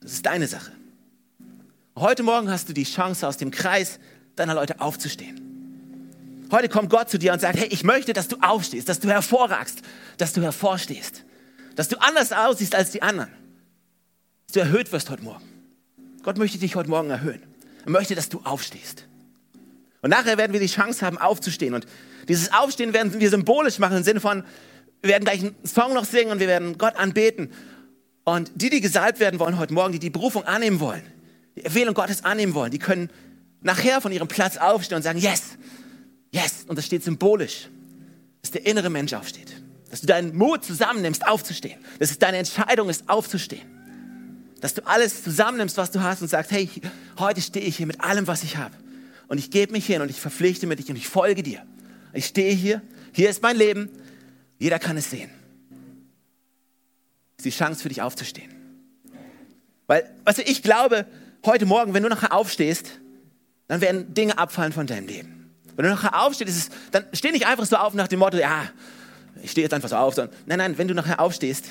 das 0.00 0.12
ist 0.12 0.26
deine 0.26 0.46
Sache. 0.46 0.72
Heute 1.96 2.22
Morgen 2.22 2.50
hast 2.50 2.68
du 2.68 2.72
die 2.72 2.84
Chance, 2.84 3.26
aus 3.26 3.36
dem 3.36 3.50
Kreis 3.50 3.98
deiner 4.36 4.54
Leute 4.54 4.80
aufzustehen. 4.80 5.40
Heute 6.50 6.68
kommt 6.68 6.88
Gott 6.88 7.10
zu 7.10 7.18
dir 7.18 7.32
und 7.32 7.40
sagt, 7.40 7.58
hey, 7.58 7.66
ich 7.66 7.82
möchte, 7.82 8.12
dass 8.12 8.28
du 8.28 8.36
aufstehst, 8.40 8.88
dass 8.88 9.00
du 9.00 9.08
hervorragst, 9.08 9.82
dass 10.18 10.32
du 10.32 10.40
hervorstehst, 10.40 11.24
dass 11.74 11.88
du 11.88 12.00
anders 12.00 12.32
aussiehst 12.32 12.74
als 12.74 12.92
die 12.92 13.02
anderen, 13.02 13.30
dass 14.46 14.54
du 14.54 14.60
erhöht 14.60 14.92
wirst 14.92 15.10
heute 15.10 15.24
Morgen. 15.24 15.44
Gott 16.22 16.38
möchte 16.38 16.58
dich 16.58 16.76
heute 16.76 16.90
Morgen 16.90 17.10
erhöhen. 17.10 17.42
Er 17.84 17.90
möchte, 17.90 18.14
dass 18.14 18.28
du 18.28 18.40
aufstehst. 18.44 19.06
Und 20.00 20.10
nachher 20.10 20.38
werden 20.38 20.52
wir 20.52 20.60
die 20.60 20.66
Chance 20.66 21.04
haben, 21.04 21.18
aufzustehen. 21.18 21.74
Und 21.74 21.86
dieses 22.28 22.52
Aufstehen 22.52 22.92
werden 22.92 23.18
wir 23.18 23.30
symbolisch 23.30 23.78
machen 23.78 23.96
im 23.96 24.04
Sinne 24.04 24.20
von, 24.20 24.44
wir 25.04 25.10
werden 25.10 25.24
gleich 25.24 25.40
einen 25.40 25.54
Song 25.66 25.92
noch 25.92 26.06
singen 26.06 26.32
und 26.32 26.40
wir 26.40 26.46
werden 26.46 26.78
Gott 26.78 26.96
anbeten. 26.96 27.52
Und 28.24 28.50
die, 28.54 28.70
die 28.70 28.80
gesalbt 28.80 29.20
werden 29.20 29.38
wollen 29.38 29.58
heute 29.58 29.74
Morgen, 29.74 29.92
die 29.92 29.98
die 29.98 30.08
Berufung 30.08 30.44
annehmen 30.44 30.80
wollen, 30.80 31.02
die 31.56 31.64
Erwählung 31.64 31.92
Gottes 31.92 32.24
annehmen 32.24 32.54
wollen, 32.54 32.70
die 32.70 32.78
können 32.78 33.10
nachher 33.60 34.00
von 34.00 34.12
ihrem 34.12 34.28
Platz 34.28 34.56
aufstehen 34.56 34.96
und 34.96 35.02
sagen, 35.02 35.18
yes, 35.18 35.58
yes. 36.30 36.64
Und 36.66 36.78
das 36.78 36.86
steht 36.86 37.04
symbolisch, 37.04 37.68
dass 38.40 38.50
der 38.50 38.64
innere 38.64 38.88
Mensch 38.88 39.12
aufsteht. 39.12 39.54
Dass 39.90 40.00
du 40.00 40.06
deinen 40.06 40.34
Mut 40.34 40.64
zusammennimmst, 40.64 41.26
aufzustehen. 41.26 41.78
Dass 41.98 42.10
es 42.10 42.18
deine 42.18 42.38
Entscheidung 42.38 42.88
ist, 42.88 43.06
aufzustehen. 43.06 43.68
Dass 44.62 44.72
du 44.72 44.86
alles 44.86 45.22
zusammennimmst, 45.22 45.76
was 45.76 45.90
du 45.90 46.02
hast 46.02 46.22
und 46.22 46.28
sagst, 46.28 46.50
hey, 46.50 46.70
heute 47.18 47.42
stehe 47.42 47.66
ich 47.66 47.76
hier 47.76 47.86
mit 47.86 48.00
allem, 48.00 48.26
was 48.26 48.42
ich 48.42 48.56
habe. 48.56 48.74
Und 49.28 49.36
ich 49.36 49.50
gebe 49.50 49.72
mich 49.72 49.84
hin 49.84 50.00
und 50.00 50.10
ich 50.10 50.18
verpflichte 50.18 50.66
mich 50.66 50.88
und 50.88 50.96
ich 50.96 51.08
folge 51.08 51.42
dir. 51.42 51.62
Ich 52.14 52.24
stehe 52.24 52.54
hier, 52.54 52.80
hier 53.12 53.28
ist 53.28 53.42
mein 53.42 53.58
Leben. 53.58 53.90
Jeder 54.64 54.78
kann 54.78 54.96
es 54.96 55.10
sehen. 55.10 55.28
Das 57.36 57.44
ist 57.44 57.54
die 57.54 57.62
Chance 57.62 57.82
für 57.82 57.90
dich 57.90 58.00
aufzustehen. 58.00 58.50
Weil, 59.86 60.10
weißt 60.24 60.38
du, 60.38 60.42
ich 60.44 60.62
glaube, 60.62 61.04
heute 61.44 61.66
Morgen, 61.66 61.92
wenn 61.92 62.02
du 62.02 62.08
nachher 62.08 62.32
aufstehst, 62.32 62.98
dann 63.68 63.82
werden 63.82 64.14
Dinge 64.14 64.38
abfallen 64.38 64.72
von 64.72 64.86
deinem 64.86 65.06
Leben. 65.06 65.54
Wenn 65.76 65.84
du 65.84 65.90
nachher 65.90 66.18
aufstehst, 66.18 66.56
es, 66.56 66.70
dann 66.92 67.04
steh 67.12 67.30
nicht 67.30 67.46
einfach 67.46 67.66
so 67.66 67.76
auf 67.76 67.92
nach 67.92 68.08
dem 68.08 68.20
Motto, 68.20 68.38
ja, 68.38 68.70
ich 69.42 69.50
stehe 69.50 69.66
jetzt 69.66 69.74
einfach 69.74 69.90
so 69.90 69.96
auf, 69.96 70.14
sondern 70.14 70.34
nein, 70.46 70.56
nein, 70.56 70.78
wenn 70.78 70.88
du 70.88 70.94
nachher 70.94 71.20
aufstehst, 71.20 71.66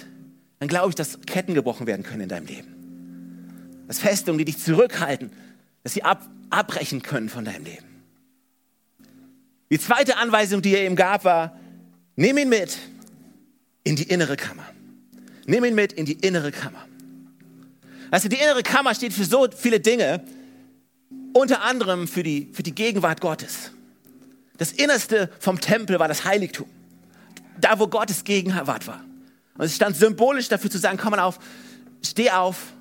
dann 0.59 0.67
glaube 0.67 0.89
ich, 0.89 0.95
dass 0.95 1.19
Ketten 1.21 1.55
gebrochen 1.55 1.88
werden 1.88 2.03
können 2.03 2.21
in 2.21 2.29
deinem 2.29 2.45
Leben. 2.45 3.85
Dass 3.88 3.97
Festungen, 3.97 4.38
die 4.38 4.45
dich 4.45 4.59
zurückhalten, 4.59 5.31
dass 5.81 5.93
sie 5.93 6.03
ab, 6.03 6.29
abbrechen 6.51 7.01
können 7.01 7.29
von 7.29 7.43
deinem 7.43 7.65
Leben. 7.65 8.03
Die 9.71 9.79
zweite 9.79 10.17
Anweisung, 10.17 10.62
die 10.62 10.75
er 10.75 10.85
ihm 10.85 10.95
gab, 10.95 11.25
war, 11.25 11.57
nimm 12.15 12.38
ihn 12.38 12.50
mit 12.50 12.77
in 13.84 13.96
die 13.96 14.03
innere 14.03 14.36
Kammer. 14.36 14.65
Nimm 15.46 15.63
ihn 15.65 15.75
mit 15.75 15.93
in 15.93 16.05
die 16.05 16.13
innere 16.13 16.51
Kammer. 16.51 16.86
Also 18.12 18.29
die 18.29 18.38
innere 18.38 18.63
Kammer 18.63 18.93
steht 18.96 19.13
für 19.13 19.25
so 19.25 19.48
viele 19.55 19.79
Dinge, 19.79 20.24
unter 21.34 21.62
anderem 21.63 22.08
für 22.08 22.24
die, 22.24 22.50
für 22.53 22.63
die 22.63 22.75
Gegenwart 22.75 23.22
Gottes. 23.22 23.72
Das 24.58 24.72
Innerste 24.72 25.29
vom 25.39 25.60
Tempel 25.60 26.00
war 26.00 26.08
das 26.08 26.24
Heiligtum. 26.25 26.67
Da, 27.60 27.79
wo 27.79 27.88
Gottes 27.88 28.24
Gegenwart 28.24 28.88
war. 28.88 29.03
Und 29.58 29.65
es 29.65 29.75
stand 29.75 29.96
symbolisch 29.96 30.48
dafür 30.48 30.70
zu 30.70 30.77
sagen, 30.77 30.98
komm 30.98 31.12
mal 31.12 31.20
auf, 31.20 31.39
steh 32.03 32.32
auf 32.32 32.74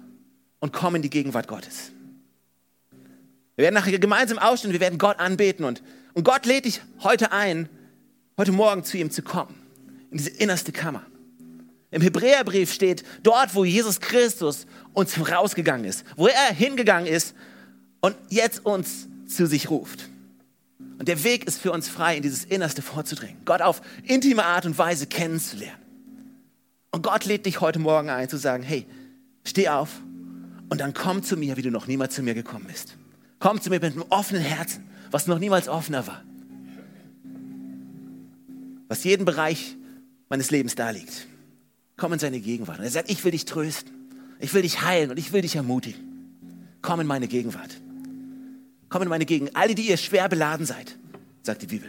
und 0.61 0.73
komm 0.73 0.95
in 0.97 1.03
die 1.03 1.11
Gegenwart 1.11 1.49
Gottes. 1.49 1.91
Wir 3.57 3.65
werden 3.65 3.75
nachher 3.75 3.99
gemeinsam 3.99 4.39
ausstehen, 4.39 4.73
wir 4.73 4.81
werden 4.81 4.99
Gott 4.99 5.19
anbeten 5.19 5.65
und, 5.65 5.83
und 6.15 6.25
Gott 6.25 6.47
lädt 6.47 6.65
dich 6.65 6.81
heute 7.01 7.33
ein, 7.33 7.69
heute 8.43 8.51
Morgen 8.51 8.83
zu 8.83 8.99
ihm 8.99 9.09
zu 9.09 9.23
kommen, 9.23 9.55
in 10.11 10.19
diese 10.19 10.31
innerste 10.31 10.73
Kammer. 10.73 11.07
Im 11.93 12.03
Hebräerbrief 12.03 12.73
steht, 12.73 13.05
dort, 13.23 13.55
wo 13.55 13.65
Jesus 13.65 14.01
Christus 14.01 14.67
uns 14.95 15.15
vorausgegangen 15.15 15.85
ist, 15.85 16.03
wo 16.17 16.27
er 16.27 16.53
hingegangen 16.53 17.07
ist 17.07 17.37
und 18.01 18.17
jetzt 18.31 18.67
uns 18.67 19.07
zu 19.29 19.47
sich 19.47 19.71
ruft. 19.71 20.09
Und 20.99 21.07
der 21.07 21.23
Weg 21.23 21.45
ist 21.45 21.61
für 21.61 21.71
uns 21.71 21.89
frei, 21.89 22.17
in 22.17 22.25
dieses 22.25 22.43
Innerste 22.43 22.83
vorzudringen, 22.83 23.37
Gott 23.45 23.63
auf 23.63 23.81
intime 24.03 24.45
Art 24.45 24.67
und 24.67 24.77
Weise 24.77 25.07
kennenzulernen. 25.07 25.79
Und 26.91 27.05
Gott 27.05 27.25
lädt 27.25 27.47
dich 27.47 27.61
heute 27.61 27.79
Morgen 27.79 28.11
ein, 28.11 28.29
zu 28.29 28.39
sagen, 28.39 28.65
hey, 28.65 28.89
steh 29.45 29.69
auf 29.69 29.89
und 30.69 30.81
dann 30.81 30.95
komm 30.95 31.23
zu 31.23 31.37
mir, 31.37 31.57
wie 31.57 31.63
du 31.63 31.71
noch 31.71 31.87
niemals 31.87 32.17
zu 32.17 32.25
mir 32.25 32.35
gekommen 32.35 32.65
bist. 32.67 32.97
Komm 33.39 33.61
zu 33.61 33.71
mir 33.71 33.79
mit 33.79 33.93
einem 33.93 34.05
offenen 34.09 34.43
Herzen, 34.43 34.91
was 35.13 35.29
noch 35.29 35.39
niemals 35.39 35.69
offener 35.69 36.09
war. 36.09 36.25
Was 38.93 39.05
jeden 39.05 39.25
Bereich 39.25 39.75
meines 40.29 40.51
Lebens 40.51 40.75
da 40.75 40.91
liegt. 40.91 41.27
Komm 41.97 42.13
in 42.13 42.19
seine 42.19 42.41
Gegenwart. 42.41 42.79
Und 42.79 42.85
er 42.85 42.91
sagt, 42.91 43.11
ich 43.11 43.25
will 43.25 43.31
dich 43.31 43.47
trösten. 43.47 43.91
Ich 44.39 44.53
will 44.53 44.61
dich 44.61 44.83
heilen 44.83 45.11
und 45.11 45.17
ich 45.17 45.33
will 45.33 45.41
dich 45.41 45.57
ermutigen. 45.57 46.77
Komm 46.83 47.01
in 47.01 47.07
meine 47.07 47.27
Gegenwart. 47.27 47.71
Komm 48.91 49.01
in 49.01 49.09
meine 49.09 49.25
Gegend. 49.25 49.57
Alle, 49.57 49.75
die 49.75 49.89
ihr 49.89 49.97
schwer 49.97 50.29
beladen 50.29 50.67
seid, 50.67 50.99
sagt 51.43 51.63
die 51.63 51.69
Bibel. 51.69 51.89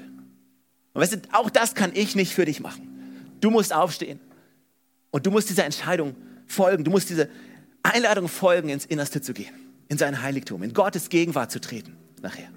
Und 0.94 1.02
weißt 1.02 1.14
du, 1.16 1.20
auch 1.34 1.50
das 1.50 1.76
kann 1.76 1.92
ich 1.94 2.16
nicht 2.16 2.34
für 2.34 2.46
dich 2.46 2.62
machen. 2.62 3.36
Du 3.42 3.52
musst 3.52 3.74
aufstehen. 3.74 4.22
Und 5.12 5.26
du 5.26 5.32
musst 5.32 5.50
dieser 5.50 5.66
Entscheidung 5.66 6.16
folgen. 6.48 6.86
Du 6.86 6.92
musst 6.92 7.10
dieser 7.10 7.28
Einladung 7.82 8.30
folgen, 8.30 8.70
ins 8.70 8.86
Innerste 8.86 9.22
zu 9.22 9.34
gehen. 9.34 9.54
In 9.90 9.98
sein 9.98 10.22
Heiligtum, 10.22 10.64
in 10.64 10.74
Gottes 10.74 11.10
Gegenwart 11.10 11.52
zu 11.52 11.60
treten. 11.60 11.98
Nachher. 12.22 12.48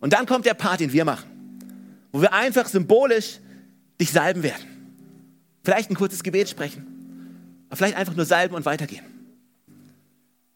Und 0.00 0.12
dann 0.12 0.26
kommt 0.26 0.44
der 0.44 0.54
Part, 0.54 0.80
den 0.80 0.92
wir 0.92 1.04
machen. 1.04 1.37
Wo 2.18 2.22
wir 2.22 2.32
einfach 2.32 2.66
symbolisch 2.66 3.38
dich 4.00 4.10
salben 4.10 4.42
werden. 4.42 4.64
Vielleicht 5.62 5.88
ein 5.88 5.94
kurzes 5.94 6.24
Gebet 6.24 6.48
sprechen. 6.48 6.84
Aber 7.68 7.76
vielleicht 7.76 7.96
einfach 7.96 8.16
nur 8.16 8.24
salben 8.24 8.56
und 8.56 8.64
weitergehen. 8.64 9.04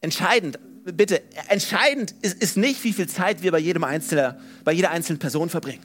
Entscheidend 0.00 0.58
bitte, 0.84 1.22
entscheidend 1.46 2.16
ist, 2.20 2.42
ist 2.42 2.56
nicht, 2.56 2.82
wie 2.82 2.92
viel 2.92 3.08
Zeit 3.08 3.44
wir 3.44 3.52
bei, 3.52 3.60
jedem 3.60 3.84
Einzelner, 3.84 4.40
bei 4.64 4.72
jeder 4.72 4.90
einzelnen 4.90 5.20
Person 5.20 5.50
verbringen. 5.50 5.84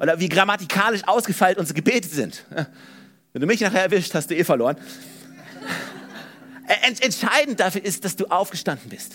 Oder 0.00 0.18
wie 0.18 0.28
grammatikalisch 0.28 1.06
ausgefeilt 1.06 1.58
unsere 1.58 1.76
Gebete 1.76 2.08
sind. 2.08 2.44
Wenn 3.32 3.40
du 3.40 3.46
mich 3.46 3.60
nachher 3.60 3.82
erwischt, 3.82 4.12
hast 4.14 4.32
du 4.32 4.34
eh 4.34 4.42
verloren. 4.42 4.78
Entscheidend 6.82 7.60
dafür 7.60 7.84
ist, 7.84 8.04
dass 8.04 8.16
du 8.16 8.26
aufgestanden 8.26 8.88
bist. 8.88 9.12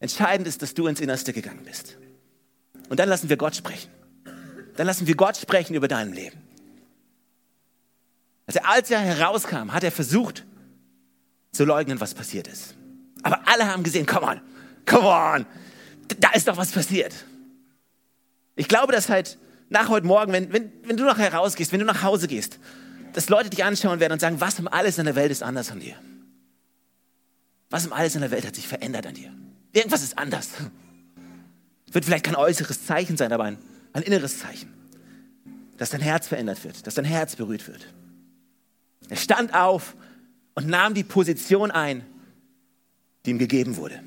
Entscheidend 0.00 0.48
ist, 0.48 0.62
dass 0.62 0.72
du 0.72 0.86
ins 0.86 1.00
Innerste 1.00 1.34
gegangen 1.34 1.60
bist. 1.62 1.98
Und 2.88 3.00
dann 3.00 3.10
lassen 3.10 3.28
wir 3.28 3.36
Gott 3.36 3.54
sprechen. 3.54 3.90
Dann 4.76 4.86
lassen 4.86 5.06
wir 5.06 5.14
Gott 5.14 5.36
sprechen 5.36 5.74
über 5.74 5.88
dein 5.88 6.12
Leben. 6.12 6.38
Also 8.46 8.60
als 8.60 8.90
er 8.90 9.00
herauskam, 9.00 9.72
hat 9.72 9.84
er 9.84 9.92
versucht 9.92 10.44
zu 11.52 11.64
leugnen, 11.64 12.00
was 12.00 12.14
passiert 12.14 12.48
ist. 12.48 12.74
Aber 13.22 13.46
alle 13.46 13.66
haben 13.66 13.82
gesehen, 13.82 14.06
come 14.06 14.26
on, 14.26 14.40
come 14.86 15.06
on, 15.06 15.46
da 16.18 16.30
ist 16.32 16.48
doch 16.48 16.56
was 16.56 16.72
passiert. 16.72 17.14
Ich 18.56 18.68
glaube, 18.68 18.92
dass 18.92 19.08
halt 19.08 19.38
nach 19.70 19.88
heute 19.88 20.06
Morgen, 20.06 20.32
wenn, 20.32 20.52
wenn, 20.52 20.72
wenn 20.84 20.96
du 20.96 21.04
nachher 21.04 21.32
rausgehst, 21.32 21.72
wenn 21.72 21.80
du 21.80 21.86
nach 21.86 22.02
Hause 22.02 22.28
gehst, 22.28 22.58
dass 23.14 23.28
Leute 23.28 23.48
dich 23.48 23.64
anschauen 23.64 24.00
werden 24.00 24.12
und 24.12 24.20
sagen, 24.20 24.40
was 24.40 24.58
um 24.58 24.68
alles 24.68 24.98
in 24.98 25.06
der 25.06 25.14
Welt 25.14 25.30
ist 25.30 25.42
anders 25.42 25.70
an 25.70 25.80
dir? 25.80 25.94
Was 27.70 27.86
um 27.86 27.92
alles 27.92 28.14
in 28.14 28.20
der 28.20 28.30
Welt 28.30 28.46
hat 28.46 28.54
sich 28.54 28.68
verändert 28.68 29.06
an 29.06 29.14
dir? 29.14 29.32
Irgendwas 29.72 30.02
ist 30.02 30.18
anders. 30.18 30.50
Wird 31.90 32.04
vielleicht 32.04 32.24
kein 32.24 32.36
äußeres 32.36 32.86
Zeichen 32.86 33.16
sein, 33.16 33.32
aber 33.32 33.44
ein, 33.44 33.58
ein 33.94 34.02
inneres 34.02 34.38
Zeichen. 34.38 34.72
Dass 35.78 35.90
dein 35.90 36.02
Herz 36.02 36.28
verändert 36.28 36.62
wird, 36.62 36.86
dass 36.86 36.94
dein 36.94 37.04
Herz 37.04 37.34
berührt 37.34 37.66
wird. 37.66 37.86
Er 39.08 39.16
stand 39.16 39.54
auf 39.54 39.96
und 40.54 40.68
nahm 40.68 40.94
die 40.94 41.02
Position 41.02 41.70
ein, 41.70 42.04
die 43.24 43.30
ihm 43.30 43.38
gegeben 43.38 43.76
wurde. 43.76 44.00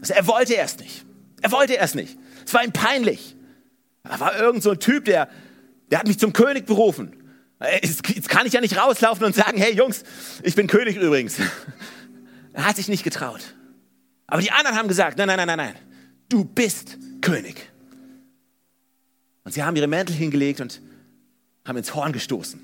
Also 0.00 0.14
er 0.14 0.26
wollte 0.26 0.54
erst 0.54 0.80
nicht. 0.80 1.04
Er 1.40 1.52
wollte 1.52 1.74
erst 1.74 1.94
nicht. 1.94 2.18
Es 2.44 2.52
war 2.52 2.64
ihm 2.64 2.72
peinlich. 2.72 3.36
Da 4.02 4.20
war 4.20 4.38
irgend 4.38 4.62
so 4.62 4.70
ein 4.70 4.80
Typ, 4.80 5.04
der, 5.04 5.28
der 5.90 6.00
hat 6.00 6.06
mich 6.06 6.18
zum 6.18 6.32
König 6.32 6.66
berufen. 6.66 7.14
Jetzt 7.82 8.28
kann 8.28 8.46
ich 8.46 8.52
ja 8.52 8.60
nicht 8.60 8.76
rauslaufen 8.76 9.24
und 9.24 9.34
sagen, 9.34 9.58
hey 9.58 9.74
Jungs, 9.74 10.04
ich 10.42 10.54
bin 10.54 10.66
König 10.66 10.96
übrigens. 10.96 11.36
Er 12.54 12.64
hat 12.66 12.74
sich 12.74 12.88
nicht 12.88 13.04
getraut. 13.04 13.54
Aber 14.26 14.42
die 14.42 14.50
anderen 14.50 14.76
haben 14.76 14.88
gesagt, 14.88 15.16
nein, 15.16 15.28
nein, 15.28 15.36
nein, 15.36 15.46
nein, 15.46 15.58
nein, 15.58 15.74
du 16.28 16.44
bist 16.44 16.98
König. 17.20 17.70
Und 19.48 19.54
sie 19.54 19.62
haben 19.62 19.74
ihre 19.76 19.86
Mäntel 19.86 20.14
hingelegt 20.14 20.60
und 20.60 20.82
haben 21.64 21.78
ins 21.78 21.94
Horn 21.94 22.12
gestoßen. 22.12 22.60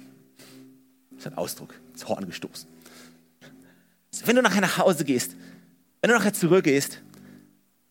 Das 1.12 1.20
ist 1.20 1.26
ein 1.28 1.38
Ausdruck, 1.38 1.72
ins 1.94 2.06
Horn 2.06 2.26
gestoßen. 2.26 2.68
Wenn 4.26 4.36
du 4.36 4.42
nachher 4.42 4.60
nach 4.60 4.76
Hause 4.76 5.06
gehst, 5.06 5.34
wenn 6.02 6.10
du 6.10 6.14
nachher 6.14 6.34
zurückgehst, 6.34 7.00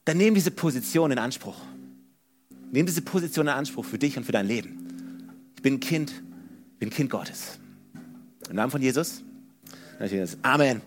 dann 0.05 0.17
nimm 0.17 0.35
diese 0.35 0.51
Position 0.51 1.11
in 1.11 1.17
Anspruch. 1.17 1.57
Nimm 2.71 2.85
diese 2.85 3.01
Position 3.01 3.47
in 3.47 3.53
Anspruch 3.53 3.83
für 3.83 3.97
dich 3.97 4.15
und 4.15 4.25
für 4.25 4.31
dein 4.31 4.45
Leben. 4.45 5.27
Ich 5.55 5.63
bin 5.63 5.73
ein 5.73 5.79
Kind, 5.79 6.13
bin 6.77 6.91
Kind 6.91 7.09
Gottes. 7.09 7.57
Im 8.47 8.57
Namen 8.57 8.69
von 8.69 8.83
Jesus. 8.83 9.23
Amen. 10.43 10.81